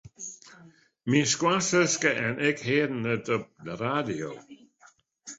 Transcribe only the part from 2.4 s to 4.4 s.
ik hearden it op de radio.